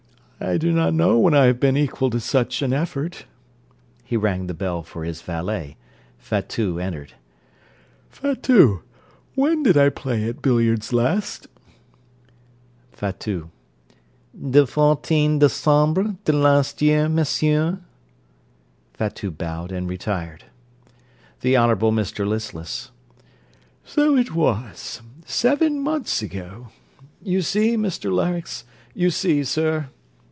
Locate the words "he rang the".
4.03-4.55